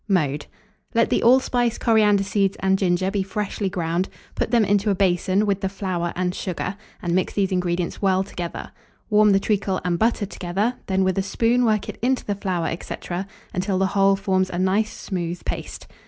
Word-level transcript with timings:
Mode. 0.07 0.47
Let 0.95 1.11
the 1.11 1.21
allspice, 1.21 1.77
coriander 1.77 2.23
seeds, 2.23 2.57
and 2.59 2.75
ginger 2.79 3.11
be 3.11 3.21
freshly 3.21 3.69
ground; 3.69 4.09
put 4.33 4.49
them 4.49 4.65
into 4.65 4.89
a 4.89 4.95
basin, 4.95 5.45
with 5.45 5.61
the 5.61 5.69
flour 5.69 6.11
and 6.15 6.33
sugar, 6.33 6.75
and 7.03 7.13
mix 7.13 7.33
these 7.35 7.51
ingredients 7.51 8.01
well 8.01 8.23
together; 8.23 8.71
warm 9.11 9.31
the 9.31 9.39
treacle 9.39 9.79
and 9.85 9.99
butter 9.99 10.25
together; 10.25 10.73
then 10.87 11.03
with 11.03 11.19
a 11.19 11.21
spoon 11.21 11.65
work 11.65 11.87
it 11.87 11.99
into 12.01 12.25
the 12.25 12.33
flour, 12.33 12.75
&c., 12.81 12.95
until 13.53 13.77
the 13.77 13.85
whole 13.93 14.15
forms 14.15 14.49
a 14.49 14.57
nice 14.57 14.91
smooth 14.91 15.45
paste. 15.45 15.85